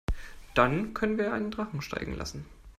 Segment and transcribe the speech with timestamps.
[0.55, 2.47] Dann können wir ja einen Drachen steigen lassen.